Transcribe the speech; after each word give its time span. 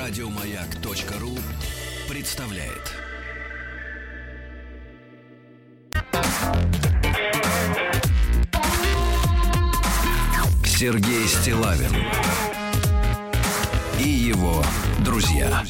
Радиомаяк.ру 0.00 1.36
представляет. 2.08 2.94
Сергей 10.64 11.28
Стилавин 11.28 11.94
и 13.98 14.08
его 14.08 14.64
друзья. 15.04 15.50
На 15.50 15.64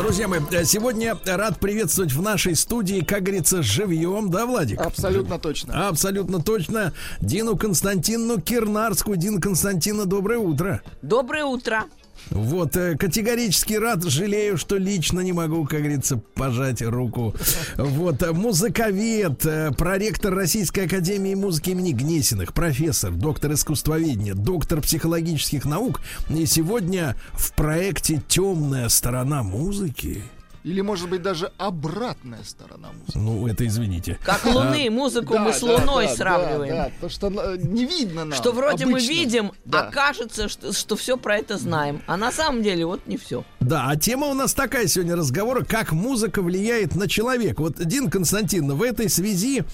Друзья 0.00 0.28
мои, 0.28 0.40
э, 0.50 0.64
сегодня 0.64 1.14
рад 1.26 1.60
приветствовать 1.60 2.14
в 2.14 2.22
нашей 2.22 2.56
студии, 2.56 3.00
как 3.02 3.24
говорится, 3.24 3.62
живьем, 3.62 4.30
да, 4.30 4.46
Владик? 4.46 4.80
Абсолютно 4.80 5.38
точно. 5.38 5.88
Абсолютно 5.88 6.42
точно. 6.42 6.94
Дину 7.20 7.54
Константиновну 7.54 8.40
Кирнарскую. 8.40 9.18
Дина 9.18 9.42
Константиновна, 9.42 10.06
доброе 10.06 10.38
утро. 10.38 10.80
Доброе 11.02 11.44
утро. 11.44 11.84
Вот, 12.30 12.76
э, 12.76 12.96
категорически 12.96 13.74
рад, 13.74 14.04
жалею, 14.04 14.56
что 14.56 14.76
лично 14.76 15.20
не 15.20 15.32
могу, 15.32 15.64
как 15.64 15.80
говорится, 15.80 16.16
пожать 16.34 16.82
руку. 16.82 17.34
Вот, 17.76 18.22
э, 18.22 18.32
музыковед, 18.32 19.44
э, 19.46 19.70
проректор 19.72 20.34
Российской 20.34 20.86
Академии 20.86 21.34
Музыки 21.34 21.70
имени 21.70 21.92
Гнесиных, 21.92 22.52
профессор, 22.52 23.12
доктор 23.12 23.52
искусствоведения, 23.52 24.34
доктор 24.34 24.80
психологических 24.80 25.64
наук. 25.64 26.00
И 26.28 26.46
сегодня 26.46 27.16
в 27.32 27.52
проекте 27.52 28.22
«Темная 28.28 28.88
сторона 28.88 29.42
музыки» 29.42 30.22
Или, 30.62 30.82
может 30.82 31.08
быть, 31.08 31.22
даже 31.22 31.52
обратная 31.56 32.42
сторона 32.44 32.88
музыки. 32.92 33.16
Ну, 33.16 33.46
это 33.46 33.66
извините. 33.66 34.18
Как 34.22 34.44
Луны, 34.44 34.90
музыку 34.90 35.38
мы 35.38 35.52
с 35.54 35.62
Луной 35.62 36.08
сравниваем. 36.08 36.74
Да, 36.74 36.90
то, 37.00 37.08
что 37.08 37.30
не 37.56 37.86
видно 37.86 38.26
нам. 38.26 38.38
Что 38.38 38.52
вроде 38.52 38.84
мы 38.84 39.00
видим, 39.00 39.52
Да. 39.64 39.88
а 39.88 39.90
кажется, 39.90 40.48
что, 40.48 40.72
что 40.72 40.96
все 40.96 41.16
про 41.16 41.38
это 41.38 41.56
знаем. 41.56 42.02
А 42.06 42.16
на 42.18 42.30
самом 42.30 42.62
деле 42.62 42.84
вот 42.84 43.06
не 43.06 43.16
все. 43.16 43.42
Да, 43.60 43.86
а 43.88 43.96
тема 43.96 44.26
у 44.26 44.34
нас 44.34 44.52
такая 44.52 44.86
сегодня 44.86 45.16
разговора, 45.16 45.64
как 45.64 45.92
музыка 45.92 46.42
влияет 46.42 46.94
на 46.94 47.08
человека. 47.08 47.60
Вот, 47.62 47.76
Дин 47.82 48.10
Константиновна, 48.10 48.74
в 48.74 48.82
этой 48.82 49.08
связи 49.08 49.64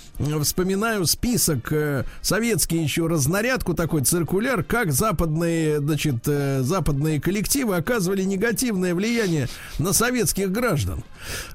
вспоминаю 0.43 1.07
список, 1.07 1.73
э, 1.73 2.05
советский 2.23 2.79
еще 2.79 3.07
разнарядку, 3.09 3.75
такой 3.75 4.05
циркуляр, 4.05 4.63
как 4.63 4.93
западные, 4.93 5.79
значит, 5.81 6.17
э, 6.27 6.63
западные 6.63 7.21
коллективы 7.21 7.75
оказывали 7.77 8.23
негативное 8.23 8.95
влияние 8.95 9.49
на 9.79 9.93
советских 9.93 10.53
граждан. 10.53 10.76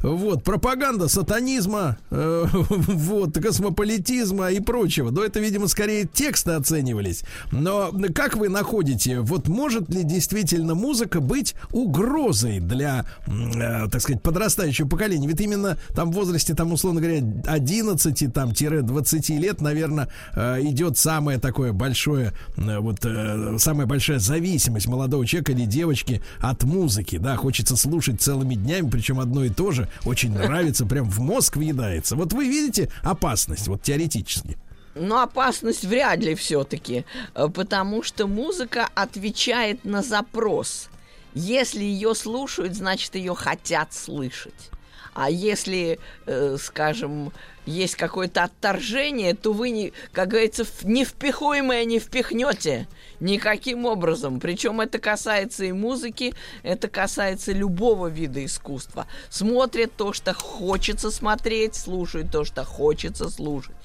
Вот, 0.01 0.43
пропаганда 0.43 1.07
сатанизма, 1.07 1.97
э, 2.09 2.45
вот, 2.51 3.37
космополитизма 3.37 4.51
и 4.51 4.59
прочего. 4.59 5.11
Но 5.11 5.23
это, 5.23 5.39
видимо, 5.39 5.67
скорее 5.67 6.05
тексты 6.05 6.51
оценивались. 6.51 7.23
Но 7.51 7.91
как 8.13 8.35
вы 8.35 8.49
находите, 8.49 9.19
вот 9.19 9.47
может 9.47 9.89
ли 9.89 10.03
действительно 10.03 10.75
музыка 10.75 11.21
быть 11.21 11.55
угрозой 11.71 12.59
для, 12.59 13.05
э, 13.27 13.87
так 13.89 14.01
сказать, 14.01 14.21
подрастающего 14.21 14.87
поколения? 14.87 15.27
Ведь 15.27 15.41
именно 15.41 15.77
там 15.95 16.11
в 16.11 16.15
возрасте, 16.15 16.53
там, 16.53 16.71
условно 16.73 17.01
говоря, 17.01 17.21
11 17.45 18.33
там, 18.33 18.53
20 18.53 19.29
лет, 19.29 19.61
наверное, 19.61 20.09
э, 20.35 20.61
идет 20.61 20.97
самое 20.97 21.39
такое 21.39 21.73
большое, 21.73 22.33
э, 22.57 22.79
вот, 22.79 23.05
э, 23.05 23.57
самая 23.57 23.87
большая 23.87 24.19
зависимость 24.19 24.87
молодого 24.87 25.25
человека 25.25 25.51
или 25.51 25.65
девочки 25.65 26.21
от 26.39 26.63
музыки, 26.63 27.17
да, 27.17 27.35
хочется 27.35 27.75
слушать 27.75 28.21
целыми 28.21 28.55
днями, 28.55 28.89
причем 28.89 29.10
одно 29.19 29.43
и 29.43 29.49
то 29.49 29.71
же, 29.71 29.89
очень 30.05 30.33
нравится, 30.33 30.85
прям 30.85 31.09
в 31.09 31.19
мозг 31.19 31.57
въедается. 31.57 32.15
Вот 32.15 32.33
вы 32.33 32.47
видите 32.47 32.91
опасность, 33.03 33.67
вот 33.67 33.81
теоретически? 33.83 34.57
Но 34.95 35.21
опасность 35.21 35.85
вряд 35.85 36.19
ли 36.19 36.35
все-таки, 36.35 37.05
потому 37.33 38.03
что 38.03 38.27
музыка 38.27 38.89
отвечает 38.93 39.85
на 39.85 40.01
запрос. 40.01 40.89
Если 41.33 41.83
ее 41.83 42.13
слушают, 42.13 42.75
значит 42.75 43.15
ее 43.15 43.33
хотят 43.35 43.93
слышать. 43.93 44.69
А 45.13 45.29
если, 45.29 45.99
э, 46.25 46.57
скажем, 46.59 47.33
есть 47.65 47.95
какое-то 47.95 48.43
отторжение, 48.43 49.33
то 49.33 49.53
вы, 49.53 49.69
не, 49.69 49.93
как 50.13 50.29
говорится, 50.29 50.65
невпихуемое 50.83 51.85
не 51.85 51.99
впихнете 51.99 52.87
никаким 53.21 53.85
образом. 53.85 54.39
Причем 54.39 54.81
это 54.81 54.99
касается 54.99 55.63
и 55.63 55.71
музыки, 55.71 56.33
это 56.63 56.89
касается 56.89 57.53
любого 57.53 58.07
вида 58.07 58.43
искусства. 58.43 59.07
Смотрят 59.29 59.93
то, 59.95 60.11
что 60.11 60.33
хочется 60.33 61.11
смотреть, 61.11 61.75
слушают 61.75 62.31
то, 62.31 62.43
что 62.43 62.65
хочется 62.65 63.29
слушать. 63.29 63.75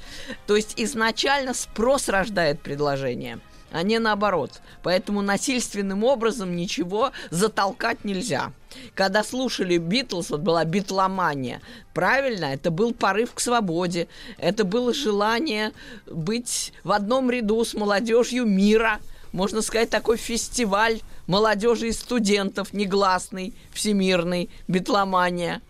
То 0.46 0.56
есть 0.56 0.75
изначально 0.76 1.54
спрос 1.54 2.08
рождает 2.08 2.60
предложение 2.60 3.38
а 3.72 3.82
не 3.82 3.98
наоборот. 3.98 4.62
Поэтому 4.82 5.22
насильственным 5.22 6.04
образом 6.04 6.56
ничего 6.56 7.12
затолкать 7.30 8.04
нельзя. 8.04 8.52
Когда 8.94 9.25
слушали 9.25 9.76
Битлз, 9.76 10.30
вот 10.30 10.41
была 10.41 10.64
битломания, 10.64 11.60
правильно, 11.92 12.46
это 12.46 12.70
был 12.70 12.94
порыв 12.94 13.34
к 13.34 13.41
свободе, 13.41 14.08
это 14.38 14.64
было 14.64 14.94
желание 14.94 15.72
быть 16.06 16.72
в 16.84 16.92
одном 16.92 17.30
ряду 17.30 17.64
с 17.64 17.75
молодежью 17.75 18.46
мира, 18.46 19.00
можно 19.36 19.60
сказать, 19.60 19.91
такой 19.91 20.16
фестиваль 20.16 21.02
молодежи 21.26 21.88
и 21.88 21.92
студентов, 21.92 22.72
негласный, 22.72 23.52
всемирный, 23.70 24.48
битломания. 24.66 25.60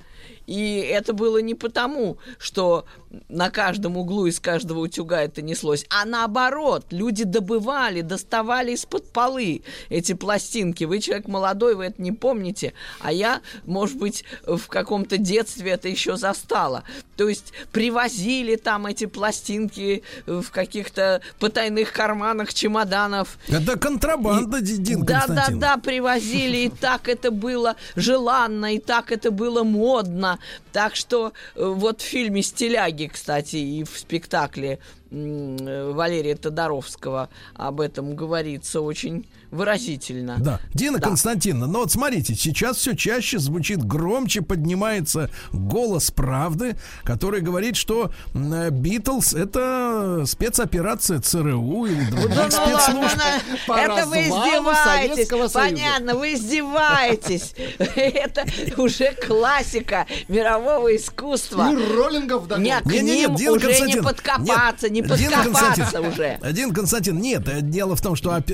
И 0.46 0.76
это 0.76 1.12
было 1.12 1.38
не 1.38 1.56
потому, 1.56 2.18
что 2.38 2.86
на 3.28 3.50
каждом 3.50 3.96
углу 3.96 4.26
из 4.26 4.40
каждого 4.40 4.80
утюга 4.80 5.22
это 5.22 5.42
неслось, 5.42 5.86
а 5.90 6.04
наоборот, 6.04 6.86
люди 6.90 7.24
добывали, 7.24 8.00
доставали 8.00 8.72
из-под 8.72 9.12
полы 9.12 9.62
эти 9.88 10.14
пластинки. 10.14 10.84
Вы 10.84 11.00
человек 11.00 11.28
молодой, 11.28 11.74
вы 11.74 11.86
это 11.86 12.00
не 12.02 12.12
помните, 12.12 12.72
а 13.00 13.12
я, 13.12 13.40
может 13.64 13.96
быть, 13.96 14.24
в 14.46 14.66
каком-то 14.68 15.18
детстве 15.18 15.72
это 15.72 15.88
еще 15.88 16.16
застала. 16.16 16.84
То 17.16 17.28
есть 17.28 17.52
привозили 17.72 18.56
там 18.56 18.86
эти 18.86 19.06
пластинки 19.06 20.02
в 20.26 20.50
каких-то 20.50 21.20
потайных 21.38 21.92
карманах 21.92 22.52
чемоданов. 22.52 23.38
Это 23.48 23.78
контрабанда, 23.78 24.60
Ди- 24.60 24.76
Дин 24.76 25.04
Да, 25.04 25.24
да, 25.28 25.48
да, 25.50 25.76
привозили, 25.78 26.58
и 26.58 26.68
так 26.68 27.08
это 27.08 27.30
было 27.30 27.76
желанно, 27.94 28.74
и 28.74 28.78
так 28.78 29.12
это 29.12 29.30
было 29.30 29.62
модно. 29.62 30.38
Так 30.72 30.94
что 30.94 31.32
э, 31.54 31.64
вот 31.64 32.00
в 32.00 32.04
фильме 32.04 32.42
«Стиляги», 32.42 33.05
кстати, 33.08 33.56
и 33.56 33.84
в 33.84 33.98
спектакле 33.98 34.78
э, 35.10 35.90
Валерия 35.92 36.36
Тодоровского 36.36 37.28
об 37.54 37.80
этом 37.80 38.16
говорится 38.16 38.80
очень 38.80 39.26
выразительно. 39.50 40.36
Да. 40.38 40.60
Дина 40.74 40.98
Да. 40.98 41.08
Константиновна, 41.08 41.66
ну 41.66 41.78
вот 41.80 41.92
смотрите, 41.92 42.34
сейчас 42.34 42.76
все 42.76 42.94
чаще 42.94 43.38
звучит 43.38 43.84
громче, 43.84 44.42
поднимается 44.42 45.30
голос 45.52 46.10
правды, 46.10 46.76
который 47.04 47.40
говорит, 47.40 47.76
что 47.76 48.10
э, 48.34 48.70
Битлз 48.70 49.34
это 49.34 50.24
спецоперация 50.26 51.20
ЦРУ 51.20 51.86
или 51.86 52.04
других 52.10 52.36
ну 52.36 52.50
спецслужб. 52.50 52.96
ладно, 52.96 53.24
По 53.66 53.72
это 53.78 54.06
вы 54.06 54.18
развалу 54.24 54.70
издеваетесь. 54.70 55.52
Понятно, 55.52 56.14
вы 56.14 56.34
издеваетесь. 56.34 57.54
Это 57.78 58.44
уже 58.76 59.12
классика 59.26 60.06
мирового 60.28 60.94
искусства. 60.96 61.70
И 61.72 61.76
роллингов 61.76 62.46
да. 62.48 62.58
Нет, 62.58 62.82
к 62.82 62.86
ним 62.86 63.34
Дина 63.36 63.52
уже 63.52 63.80
не 63.86 64.02
подкопаться, 64.02 64.88
не 64.88 65.02
подкопаться 65.02 66.00
уже. 66.00 66.38
Дин 66.52 66.72
Константин, 66.72 67.18
нет, 67.18 67.70
дело 67.70 67.96
в 67.96 68.00
том, 68.02 68.16
что 68.16 68.34
оп- 68.34 68.50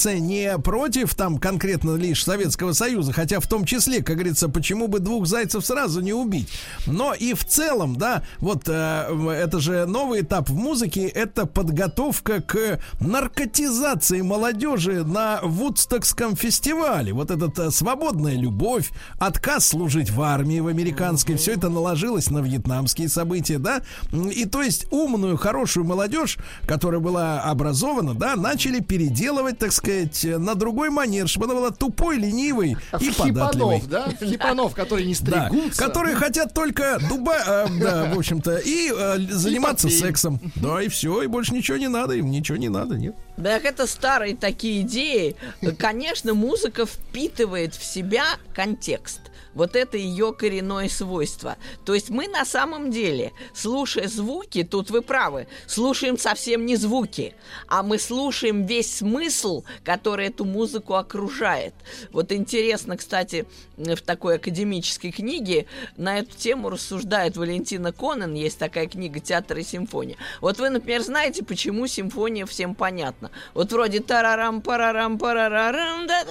спецоперация 0.00 0.18
не 0.18 0.58
против 0.58 1.14
там 1.14 1.38
конкретно 1.38 1.96
лишь 1.96 2.24
Советского 2.24 2.72
Союза, 2.72 3.12
хотя 3.12 3.40
в 3.40 3.46
том 3.46 3.64
числе, 3.64 4.02
как 4.02 4.16
говорится, 4.16 4.48
почему 4.48 4.88
бы 4.88 4.98
двух 4.98 5.26
зайцев 5.26 5.64
сразу 5.64 6.00
не 6.00 6.12
убить. 6.12 6.48
Но 6.86 7.14
и 7.14 7.34
в 7.34 7.44
целом, 7.44 7.96
да, 7.96 8.22
вот 8.38 8.64
э, 8.66 9.42
это 9.44 9.60
же 9.60 9.86
новый 9.86 10.22
этап 10.22 10.48
в 10.48 10.54
музыке, 10.54 11.06
это 11.06 11.46
подготовка 11.46 12.40
к 12.40 12.80
наркотизации 13.00 14.22
молодежи 14.22 15.04
на 15.04 15.40
Вудстокском 15.42 16.36
фестивале. 16.36 17.12
Вот 17.12 17.30
этот 17.30 17.58
э, 17.58 17.70
свободная 17.70 18.36
любовь, 18.36 18.90
отказ 19.18 19.68
служить 19.68 20.10
в 20.10 20.22
армии 20.22 20.60
в 20.60 20.66
американской, 20.66 21.36
все 21.36 21.52
это 21.52 21.68
наложилось 21.68 22.30
на 22.30 22.38
вьетнамские 22.38 23.08
события, 23.08 23.58
да, 23.58 23.82
и 24.12 24.44
то 24.46 24.62
есть 24.62 24.86
умную, 24.90 25.36
хорошую 25.36 25.84
молодежь, 25.84 26.38
которая 26.66 27.00
была 27.00 27.40
образована, 27.42 28.14
да, 28.14 28.36
начали 28.36 28.80
переделывать, 28.80 29.58
так 29.58 29.72
сказать, 29.72 29.89
э, 29.90 30.38
на 30.38 30.54
другой 30.54 30.90
манер, 30.90 31.28
чтобы 31.28 31.46
она 31.46 31.54
была 31.54 31.70
тупой, 31.70 32.18
ленивой 32.18 32.76
и 33.00 33.10
податливой. 33.10 33.80
хипанов, 33.80 33.88
да? 33.88 34.08
Хипанов, 34.20 34.74
которые 34.74 35.06
не 35.06 35.14
Да, 35.20 35.48
стригутся. 35.48 35.84
которые 35.84 36.16
хотят 36.16 36.54
только 36.54 36.98
дуба, 37.08 37.34
э, 37.46 37.66
да, 37.80 38.12
в 38.14 38.18
общем-то, 38.18 38.56
и 38.58 38.90
э, 38.94 39.18
заниматься 39.30 39.88
сексом. 39.88 40.40
Да, 40.56 40.82
и 40.82 40.88
все, 40.88 41.22
и 41.22 41.26
больше 41.26 41.54
ничего 41.54 41.76
не 41.76 41.88
надо, 41.88 42.14
им 42.14 42.30
ничего 42.30 42.56
не 42.58 42.68
надо, 42.68 42.96
нет. 42.96 43.14
Так 43.42 43.64
это 43.64 43.86
старые 43.86 44.36
такие 44.36 44.82
идеи. 44.82 45.36
Конечно, 45.78 46.34
музыка 46.34 46.86
впитывает 46.86 47.74
в 47.74 47.84
себя 47.84 48.24
контекст. 48.54 49.20
Вот 49.52 49.74
это 49.74 49.96
ее 49.96 50.32
коренное 50.32 50.88
свойство. 50.88 51.56
То 51.84 51.94
есть 51.94 52.08
мы 52.08 52.28
на 52.28 52.44
самом 52.44 52.90
деле, 52.92 53.32
слушая 53.52 54.06
звуки, 54.06 54.62
тут 54.62 54.90
вы 54.90 55.02
правы, 55.02 55.48
слушаем 55.66 56.16
совсем 56.18 56.66
не 56.66 56.76
звуки, 56.76 57.34
а 57.66 57.82
мы 57.82 57.98
слушаем 57.98 58.64
весь 58.64 58.98
смысл, 58.98 59.64
который 59.82 60.28
эту 60.28 60.44
музыку 60.44 60.94
окружает. 60.94 61.74
Вот 62.12 62.30
интересно, 62.30 62.96
кстати, 62.96 63.44
в 63.76 64.00
такой 64.02 64.36
академической 64.36 65.10
книге 65.10 65.66
на 65.96 66.20
эту 66.20 66.36
тему 66.36 66.70
рассуждает 66.70 67.36
Валентина 67.36 67.92
Конен, 67.92 68.34
есть 68.34 68.58
такая 68.58 68.86
книга 68.86 69.18
«Театр 69.18 69.58
и 69.58 69.64
симфония». 69.64 70.16
Вот 70.40 70.58
вы, 70.58 70.70
например, 70.70 71.02
знаете, 71.02 71.42
почему 71.42 71.88
симфония 71.88 72.46
всем 72.46 72.76
понятна. 72.76 73.29
Вот 73.54 73.72
вроде 73.72 74.00
тарарам, 74.00 74.62
парарам, 74.62 75.18
парарарам, 75.18 76.06
да, 76.06 76.24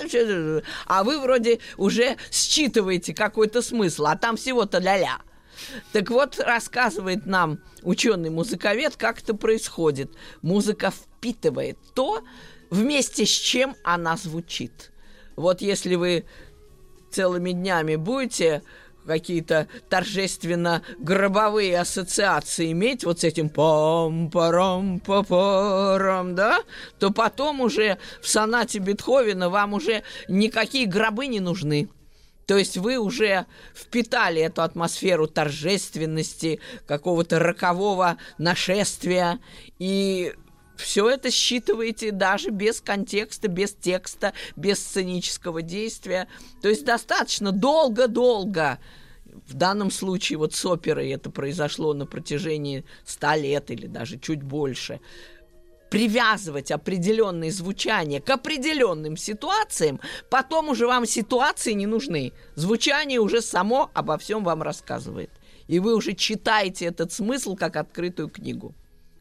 а 0.86 1.04
вы 1.04 1.20
вроде 1.20 1.60
уже 1.78 2.18
считываете 2.32 3.14
какой-то 3.14 3.62
смысл, 3.62 4.08
а 4.08 4.16
там 4.16 4.38
всего-то 4.38 4.80
ля-ля. 4.80 5.20
Так 5.92 6.10
вот, 6.10 6.40
рассказывает 6.40 7.26
нам 7.26 7.60
ученый-музыковед, 7.84 8.96
как 8.96 9.22
это 9.22 9.34
происходит. 9.34 10.12
Музыка 10.42 10.92
впитывает 10.92 11.78
то, 11.94 12.24
вместе 12.70 13.26
с 13.26 13.30
чем 13.30 13.76
она 13.84 14.16
звучит. 14.18 14.92
Вот 15.36 15.62
если 15.62 15.96
вы 15.96 16.26
целыми 17.12 17.52
днями 17.52 17.96
будете 17.96 18.64
какие-то 19.10 19.68
торжественно-гробовые 19.90 21.80
ассоциации 21.80 22.72
иметь 22.72 23.04
вот 23.04 23.22
с 23.22 23.24
этим 23.24 23.50
пам 23.50 24.30
парам 24.30 25.00
па 25.00 25.24
парам 25.24 26.36
да, 26.36 26.60
то 27.00 27.10
потом 27.10 27.60
уже 27.62 27.98
в 28.22 28.28
сонате 28.30 28.78
Бетховена 28.78 29.50
вам 29.50 29.74
уже 29.74 30.04
никакие 30.28 30.86
гробы 30.86 31.26
не 31.26 31.40
нужны. 31.40 31.90
То 32.46 32.58
есть 32.58 32.78
вы 32.78 32.98
уже 32.98 33.46
впитали 33.76 34.42
эту 34.42 34.62
атмосферу 34.62 35.28
торжественности, 35.28 36.60
какого-то 36.88 37.40
рокового 37.40 38.18
нашествия, 38.38 39.40
и 39.80 40.34
все 40.80 41.10
это 41.10 41.30
считываете 41.30 42.12
даже 42.12 42.50
без 42.50 42.82
контекста, 42.82 43.48
без 43.48 43.74
текста, 43.74 44.34
без 44.56 44.80
сценического 44.80 45.62
действия. 45.62 46.28
То 46.62 46.70
есть 46.70 46.86
достаточно 46.86 47.52
долго-долго 47.52 48.80
в 49.48 49.54
данном 49.54 49.92
случае 49.92 50.38
вот 50.38 50.54
с 50.54 50.66
оперой 50.66 51.10
это 51.12 51.30
произошло 51.30 51.94
на 51.94 52.06
протяжении 52.06 52.86
ста 53.06 53.36
лет 53.36 53.72
или 53.72 53.88
даже 53.88 54.18
чуть 54.18 54.42
больше 54.42 55.00
привязывать 55.90 56.72
определенные 56.72 57.52
звучания 57.52 58.22
к 58.22 58.30
определенным 58.30 59.18
ситуациям, 59.18 60.00
потом 60.30 60.70
уже 60.70 60.86
вам 60.86 61.08
ситуации 61.08 61.74
не 61.74 61.88
нужны. 61.88 62.32
Звучание 62.54 63.20
уже 63.20 63.42
само 63.42 63.90
обо 63.96 64.20
всем 64.20 64.44
вам 64.44 64.62
рассказывает. 64.62 65.32
И 65.68 65.80
вы 65.80 65.96
уже 65.96 66.14
читаете 66.14 66.86
этот 66.86 67.12
смысл 67.12 67.56
как 67.56 67.76
открытую 67.76 68.30
книгу. 68.30 68.76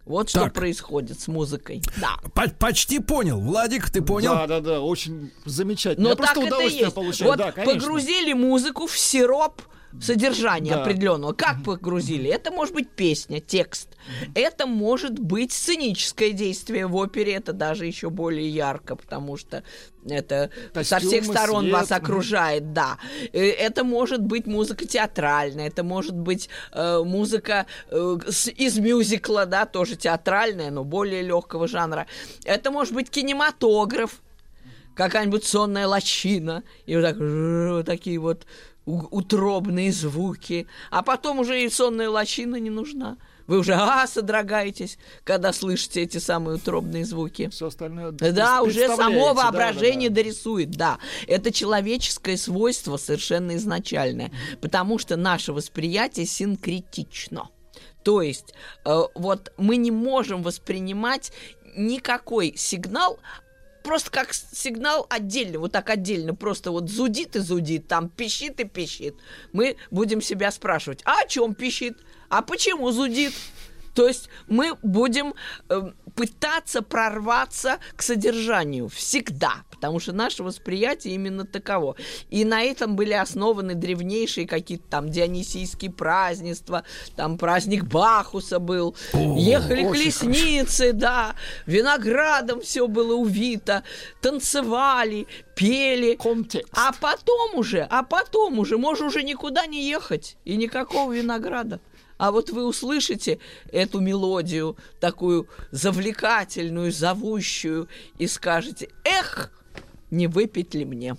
Вот 0.09 0.33
так. 0.33 0.45
что 0.47 0.55
происходит 0.55 1.21
с 1.21 1.29
музыкой. 1.29 1.83
Да. 1.99 2.17
По 2.35 2.49
почти 2.49 2.99
понял. 2.99 3.39
Владик, 3.39 3.91
ты 3.91 4.01
понял? 4.03 4.33
Да, 4.35 4.47
да, 4.47 4.61
да, 4.61 4.81
очень 4.81 5.31
замечательно. 5.45 6.05
Но 6.05 6.09
Я 6.11 6.17
так 6.17 6.27
просто 6.27 6.47
удовольствие 6.47 6.85
есть. 6.85 6.95
получаю. 6.95 7.31
Вот 7.31 7.39
да, 7.39 7.53
погрузили 7.53 8.33
музыку 8.33 8.87
в 8.87 8.99
сироп 8.99 9.61
содержания 10.01 10.75
да. 10.75 10.83
определенного. 10.83 11.33
Как 11.33 11.63
погрузили? 11.65 12.31
Это 12.31 12.51
может 12.51 12.75
быть 12.75 12.91
песня, 12.91 13.41
текст. 13.41 13.89
Это 14.35 14.67
может 14.67 15.19
быть 15.19 15.53
сценическое 15.53 16.33
действие 16.33 16.87
в 16.87 16.97
опере. 16.97 17.35
Это 17.35 17.53
даже 17.53 17.87
еще 17.87 18.11
более 18.11 18.49
ярко, 18.49 18.97
потому 18.97 19.37
что 19.37 19.63
это 20.07 20.51
Костюмы, 20.73 20.85
со 20.85 20.99
всех 21.07 21.25
сторон 21.25 21.63
свет. 21.65 21.75
вас 21.75 21.93
окружает, 21.93 22.73
да. 22.73 22.99
Э, 23.33 23.41
это 23.41 23.85
может 23.85 24.23
быть 24.23 24.47
музыка 24.47 24.87
театральная, 24.87 25.69
это 25.69 25.83
может 25.83 26.15
быть 26.15 26.49
э, 26.73 27.03
музыка 27.05 27.67
э, 27.91 28.19
с, 28.29 28.49
из 28.49 28.79
мюзикла, 28.79 29.47
да, 29.47 29.67
тоже 29.67 29.97
театральная, 29.97 30.71
но 30.71 30.85
более 30.85 31.23
легкого 31.23 31.69
жанра. 31.69 32.07
Это 32.45 32.71
может 32.71 32.95
быть 32.95 33.11
кинематограф, 33.11 34.23
какая-нибудь 34.99 35.45
сонная 35.45 35.87
лощина, 35.87 36.65
и 36.85 36.97
вот, 36.97 37.03
так, 37.03 37.17
вот 37.19 37.87
такие 37.87 38.19
вот 38.19 38.47
утробные 38.89 39.93
звуки, 39.93 40.67
а 40.91 41.03
потом 41.03 41.41
уже 41.41 41.63
и 41.63 41.69
сонная 41.69 42.09
лощина 42.09 42.57
не 42.57 42.71
нужна. 42.71 43.17
Вы 43.47 43.59
уже 43.59 43.73
а, 43.75 44.07
содрогаетесь, 44.07 44.99
когда 45.25 45.55
слышите 45.55 46.03
эти 46.03 46.19
самые 46.19 46.57
утробные 46.57 47.07
звуки. 47.07 47.49
Все 47.49 47.69
остальное 47.69 48.11
Да, 48.11 48.63
уже 48.63 48.95
само 48.95 49.33
воображение 49.33 50.11
да, 50.11 50.17
да, 50.17 50.21
да. 50.21 50.23
дорисует, 50.23 50.71
да. 50.71 50.99
Это 51.27 51.51
человеческое 51.51 52.37
свойство 52.37 52.99
совершенно 52.99 53.57
изначальное, 53.57 54.31
потому 54.61 54.99
что 54.99 55.17
наше 55.17 55.55
восприятие 55.55 56.27
синкретично. 56.27 57.49
То 58.05 58.21
есть 58.21 58.53
э, 58.85 59.03
вот 59.15 59.53
мы 59.57 59.77
не 59.77 59.91
можем 59.91 60.43
воспринимать 60.43 61.33
никакой 61.77 62.55
сигнал 62.57 63.19
просто 63.89 64.11
как 64.11 64.35
сигнал 64.35 65.07
отдельно, 65.09 65.61
вот 65.61 65.73
так 65.73 65.89
отдельно, 65.89 66.35
просто 66.35 66.71
вот 66.71 66.91
зудит 66.91 67.37
и 67.37 67.39
зудит, 67.39 67.89
там 67.89 68.11
пищит 68.11 68.61
и 68.61 68.65
пищит. 68.65 69.15
Мы 69.55 69.77
будем 69.91 70.21
себя 70.21 70.51
спрашивать, 70.51 71.01
а 71.07 71.23
о 71.23 71.27
чем 71.27 71.55
пищит? 71.55 71.97
А 72.29 72.43
почему 72.43 72.91
зудит? 72.91 73.33
То 73.95 74.07
есть 74.07 74.29
мы 74.47 74.75
будем 74.83 75.35
э, 75.69 75.93
пытаться 76.15 76.83
прорваться 76.83 77.79
к 77.97 78.03
содержанию 78.03 78.89
всегда, 78.89 79.63
потому 79.71 80.01
что 80.01 80.13
наше 80.13 80.43
восприятие 80.43 81.15
именно 81.15 81.45
таково. 81.45 81.97
И 82.29 82.45
на 82.45 82.63
этом 82.63 82.97
были 82.97 83.13
основаны 83.13 83.75
древнейшие 83.75 84.47
какие-то 84.47 84.85
там 84.89 85.11
дионисийские 85.11 85.93
празднества, 85.93 86.85
там 87.15 87.39
праздник 87.39 87.85
Бахуса 87.85 88.59
был, 88.59 88.97
О, 89.13 89.37
ехали 89.39 89.85
колесницы, 89.85 90.89
хорошо. 90.89 90.99
да, 90.99 91.35
виноградом 91.67 92.61
все 92.63 92.89
было 92.89 93.15
увито, 93.15 93.85
танцевали, 94.21 95.27
пели. 95.55 96.17
Контекст. 96.17 96.73
А 96.77 96.93
потом 96.93 97.55
уже, 97.55 97.87
а 97.91 98.03
потом 98.03 98.59
уже, 98.59 98.77
можно 98.77 99.07
уже 99.07 99.23
никуда 99.23 99.67
не 99.67 99.89
ехать 99.89 100.37
и 100.45 100.57
никакого 100.57 101.13
винограда. 101.13 101.81
А 102.19 102.33
вот 102.33 102.51
вы 102.51 102.67
услышите 102.67 103.39
эту 103.73 104.01
мелодию, 104.01 104.77
такую 105.01 105.49
завлекательную, 105.71 106.93
зовущую, 106.93 107.89
и 108.19 108.27
скажете, 108.27 108.91
эх, 109.05 109.51
не 110.11 110.27
выпить 110.27 110.75
ли 110.75 110.85
мне? 110.85 111.17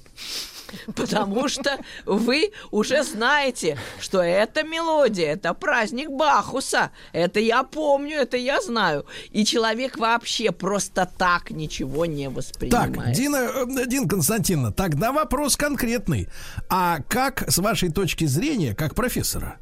Потому 0.95 1.47
что 1.47 1.77
вы 2.05 2.51
уже 2.71 3.03
знаете, 3.03 3.77
что 3.99 4.21
эта 4.21 4.63
мелодия, 4.63 5.33
это 5.33 5.53
праздник 5.53 6.09
Бахуса. 6.09 6.91
Это 7.11 7.39
я 7.39 7.63
помню, 7.63 8.17
это 8.17 8.37
я 8.37 8.61
знаю. 8.61 9.05
И 9.31 9.45
человек 9.45 9.97
вообще 9.97 10.51
просто 10.51 11.09
так 11.17 11.51
ничего 11.51 12.05
не 12.05 12.29
воспринимает. 12.29 12.95
Так, 12.95 13.13
Дина, 13.13 13.37
э, 13.37 13.87
Дина 13.87 14.07
Константиновна, 14.07 14.71
тогда 14.71 15.11
вопрос 15.11 15.55
конкретный. 15.55 16.27
А 16.69 16.99
как, 17.07 17.49
с 17.49 17.57
вашей 17.57 17.89
точки 17.91 18.25
зрения, 18.25 18.75
как 18.75 18.95
профессора 18.95 19.57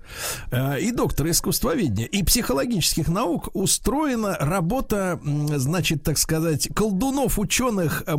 э, 0.51 0.79
и 0.81 0.91
доктора 0.91 1.31
искусствоведения 1.31 2.05
и 2.05 2.24
психологических 2.24 3.07
наук, 3.07 3.50
устроена 3.53 4.38
работа, 4.39 5.19
значит, 5.24 6.03
так 6.03 6.17
сказать, 6.17 6.69
колдунов, 6.75 7.39
ученых, 7.39 8.03
э, 8.05 8.15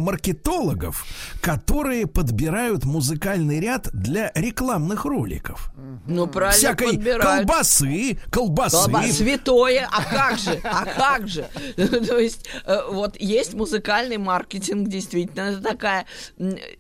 которые 1.41 2.07
подбирают 2.07 2.39
подбирают 2.39 2.85
музыкальный 2.85 3.61
ряд 3.61 3.89
для 3.93 4.31
рекламных 4.35 5.05
роликов. 5.05 5.71
Ну, 6.07 6.27
правильно 6.27 6.57
Всякой 6.57 6.95
подбирают. 6.95 7.47
колбасы, 7.49 8.19
колбасы. 8.31 8.77
Колба... 8.85 9.03
Святое, 9.13 9.89
а 9.91 10.05
как 10.05 10.39
же, 10.39 10.61
а 10.65 10.85
как 10.85 11.29
же? 11.29 11.49
То 11.77 12.19
есть, 12.19 12.47
э, 12.65 12.81
вот 12.91 13.17
есть 13.21 13.55
музыкальный 13.55 14.19
маркетинг, 14.19 14.89
действительно, 14.89 15.51
это 15.51 15.61
такая 15.63 16.07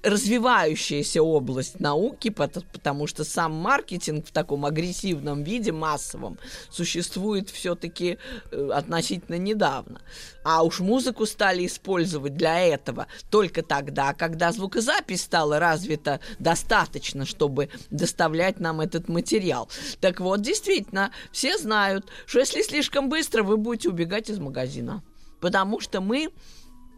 развивающаяся 0.02 1.22
область 1.22 1.80
науки, 1.80 2.30
потому 2.30 3.06
что 3.06 3.24
сам 3.24 3.52
маркетинг 3.52 4.26
в 4.26 4.32
таком 4.32 4.64
агрессивном 4.64 5.42
виде, 5.42 5.72
массовом, 5.72 6.38
существует 6.70 7.50
все-таки 7.50 8.18
э, 8.50 8.70
относительно 8.72 9.38
недавно. 9.38 10.00
А 10.44 10.62
уж 10.62 10.80
музыку 10.80 11.26
стали 11.26 11.66
использовать 11.66 12.36
для 12.36 12.60
этого 12.60 13.06
только 13.30 13.62
тогда, 13.62 14.07
когда 14.14 14.52
звукозапись 14.52 15.22
стала 15.22 15.58
развита 15.58 16.20
достаточно, 16.38 17.24
чтобы 17.24 17.70
доставлять 17.90 18.60
нам 18.60 18.80
этот 18.80 19.08
материал. 19.08 19.68
Так 20.00 20.20
вот, 20.20 20.40
действительно, 20.42 21.10
все 21.32 21.58
знают, 21.58 22.06
что 22.26 22.40
если 22.40 22.62
слишком 22.62 23.08
быстро, 23.08 23.42
вы 23.42 23.56
будете 23.56 23.88
убегать 23.88 24.30
из 24.30 24.38
магазина. 24.38 25.02
Потому 25.40 25.80
что 25.80 26.00
мы 26.00 26.30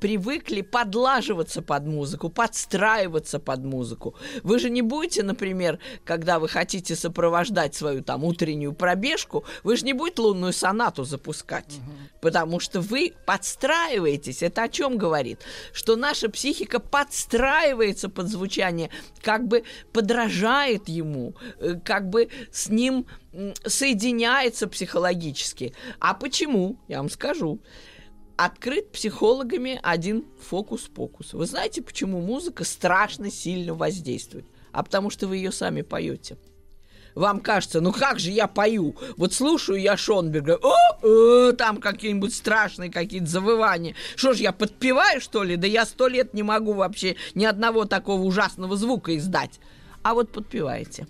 привыкли 0.00 0.62
подлаживаться 0.62 1.62
под 1.62 1.86
музыку, 1.86 2.30
подстраиваться 2.30 3.38
под 3.38 3.64
музыку. 3.64 4.14
Вы 4.42 4.58
же 4.58 4.70
не 4.70 4.82
будете, 4.82 5.22
например, 5.22 5.78
когда 6.04 6.38
вы 6.38 6.48
хотите 6.48 6.96
сопровождать 6.96 7.74
свою 7.74 8.02
там 8.02 8.24
утреннюю 8.24 8.72
пробежку, 8.72 9.44
вы 9.62 9.76
же 9.76 9.84
не 9.84 9.92
будете 9.92 10.22
лунную 10.22 10.52
сонату 10.52 11.04
запускать, 11.04 11.78
потому 12.20 12.60
что 12.60 12.80
вы 12.80 13.12
подстраиваетесь. 13.26 14.42
Это 14.42 14.64
о 14.64 14.68
чем 14.68 14.96
говорит? 14.96 15.40
Что 15.72 15.96
наша 15.96 16.30
психика 16.30 16.80
подстраивается 16.80 18.08
под 18.08 18.28
звучание, 18.28 18.90
как 19.22 19.46
бы 19.46 19.64
подражает 19.92 20.88
ему, 20.88 21.34
э, 21.58 21.74
как 21.84 22.08
бы 22.08 22.28
с 22.50 22.68
ним 22.68 23.06
соединяется 23.64 24.66
психологически. 24.66 25.74
А 26.00 26.14
почему? 26.14 26.76
Я 26.88 26.98
вам 26.98 27.10
скажу. 27.10 27.60
Открыт 28.42 28.90
психологами 28.90 29.78
один 29.82 30.24
фокус-покус. 30.48 31.34
Вы 31.34 31.44
знаете, 31.44 31.82
почему 31.82 32.22
музыка 32.22 32.64
страшно 32.64 33.30
сильно 33.30 33.74
воздействует? 33.74 34.46
А 34.72 34.82
потому 34.82 35.10
что 35.10 35.28
вы 35.28 35.36
ее 35.36 35.52
сами 35.52 35.82
поете. 35.82 36.38
Вам 37.14 37.40
кажется, 37.40 37.82
ну 37.82 37.92
как 37.92 38.18
же 38.18 38.30
я 38.30 38.46
пою? 38.46 38.96
Вот 39.18 39.34
слушаю 39.34 39.78
я 39.78 39.94
Шонберга, 39.98 40.58
о, 40.62 40.74
о, 41.02 41.52
там 41.52 41.82
какие-нибудь 41.82 42.34
страшные 42.34 42.90
какие-то 42.90 43.26
завывания. 43.26 43.94
Что 44.16 44.32
ж, 44.32 44.38
я 44.38 44.52
подпеваю, 44.52 45.20
что 45.20 45.42
ли? 45.42 45.56
Да 45.56 45.66
я 45.66 45.84
сто 45.84 46.08
лет 46.08 46.32
не 46.32 46.42
могу 46.42 46.72
вообще 46.72 47.16
ни 47.34 47.44
одного 47.44 47.84
такого 47.84 48.22
ужасного 48.22 48.74
звука 48.74 49.14
издать. 49.18 49.60
А 50.02 50.14
вот 50.14 50.32
подпеваете 50.32 51.06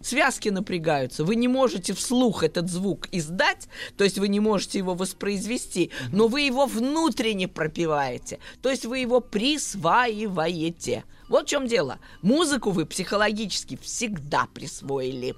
связки 0.00 0.48
напрягаются, 0.48 1.24
вы 1.24 1.36
не 1.36 1.48
можете 1.48 1.94
вслух 1.94 2.42
этот 2.42 2.70
звук 2.70 3.08
издать, 3.12 3.68
то 3.96 4.04
есть 4.04 4.18
вы 4.18 4.28
не 4.28 4.40
можете 4.40 4.78
его 4.78 4.94
воспроизвести, 4.94 5.90
но 6.12 6.28
вы 6.28 6.42
его 6.42 6.66
внутренне 6.66 7.48
пропиваете, 7.48 8.38
то 8.62 8.70
есть 8.70 8.84
вы 8.84 8.98
его 8.98 9.20
присваиваете. 9.20 11.04
Вот 11.28 11.46
в 11.46 11.48
чем 11.50 11.66
дело. 11.66 11.98
Музыку 12.22 12.70
вы 12.70 12.86
психологически 12.86 13.78
всегда 13.82 14.46
присвоили. 14.54 15.36